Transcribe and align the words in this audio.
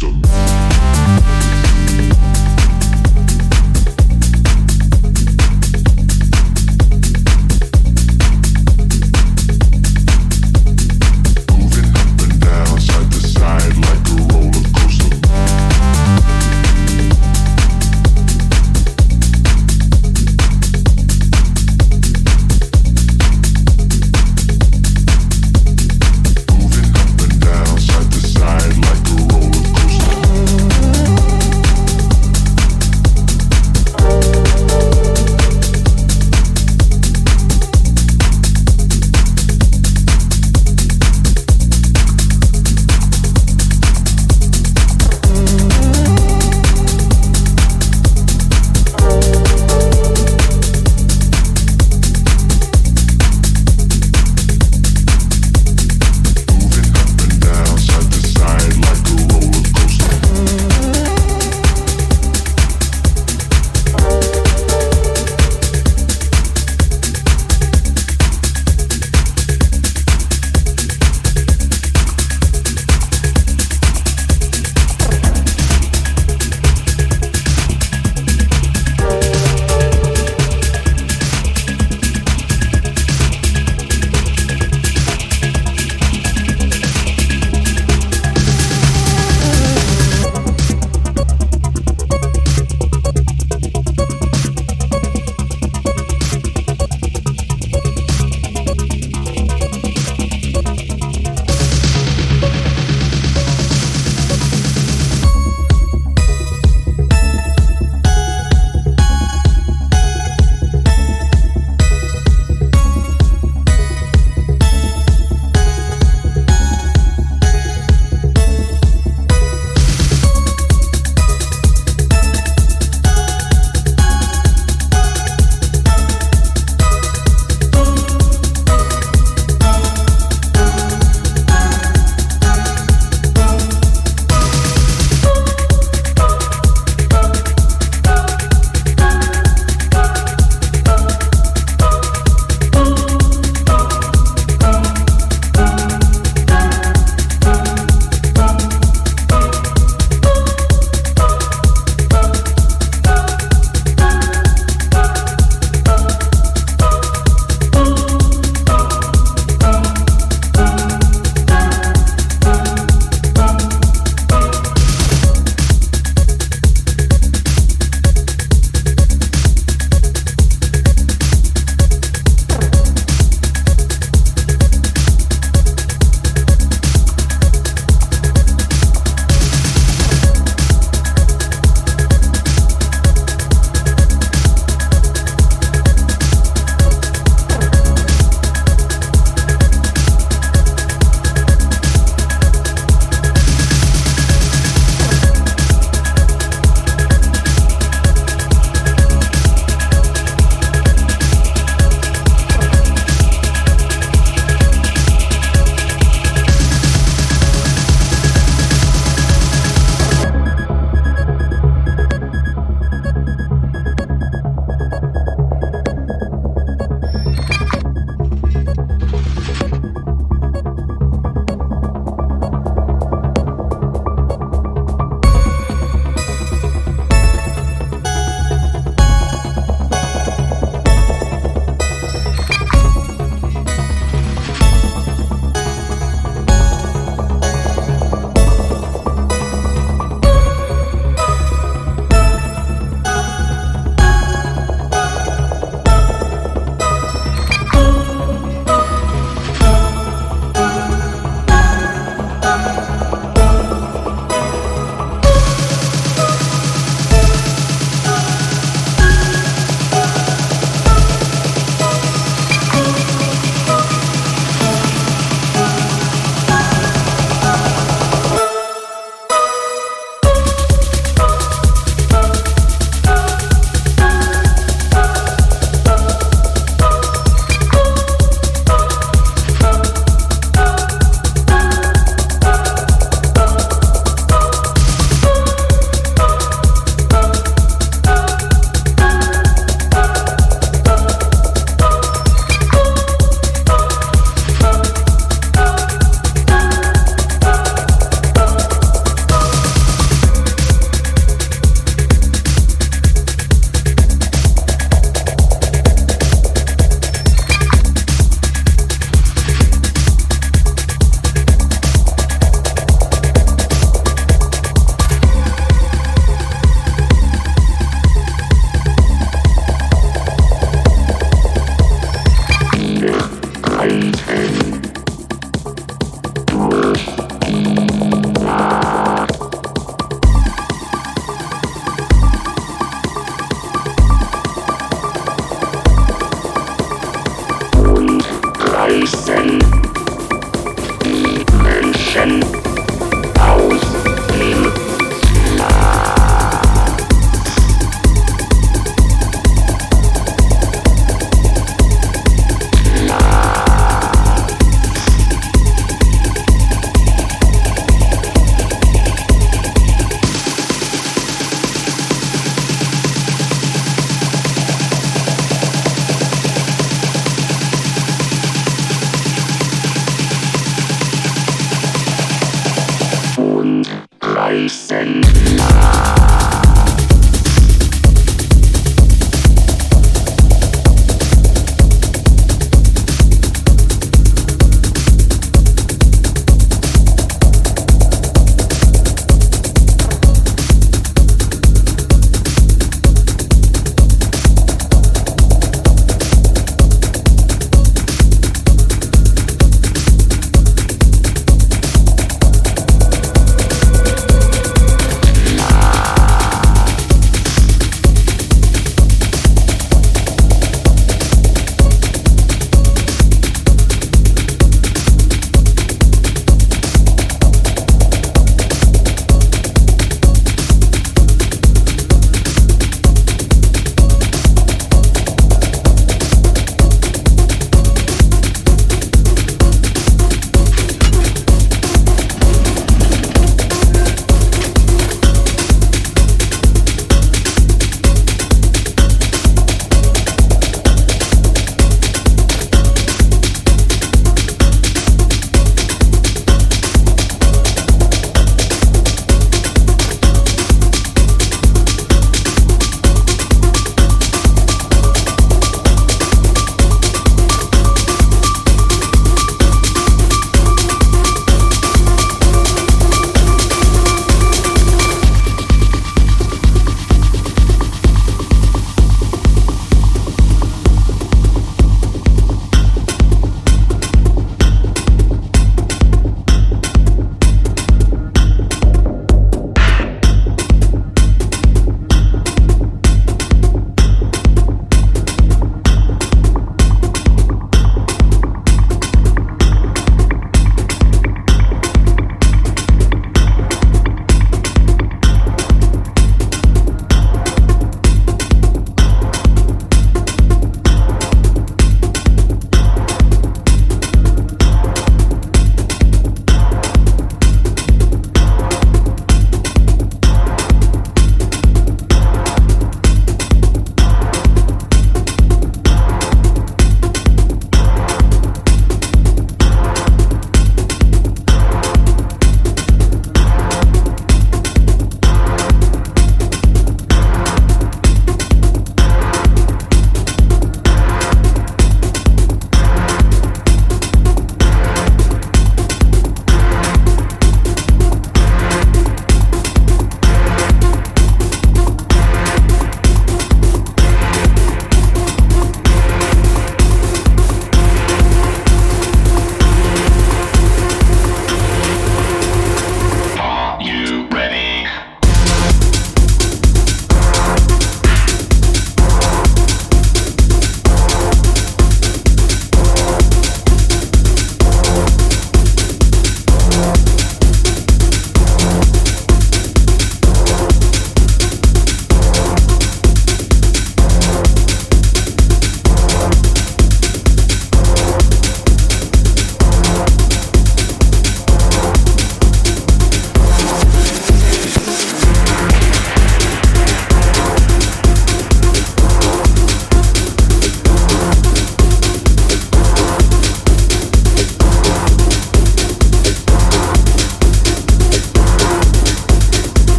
system. 0.00 0.22